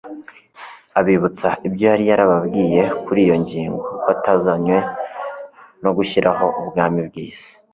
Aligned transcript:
Abibutsa 0.99 1.47
ibyo 1.67 1.83
yari 1.91 2.03
yarababwiye 2.09 2.81
kuri 3.05 3.19
iyo 3.25 3.35
ngingo 3.41 3.79
ko 3.91 3.95
atazanywe 4.13 4.77
no 5.83 5.91
gushyiraho 5.97 6.45
ubwami 6.61 6.99
bw'isi, 7.07 7.49